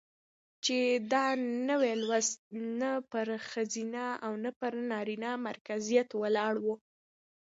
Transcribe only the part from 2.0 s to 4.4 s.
لوست نه پر ښځينه او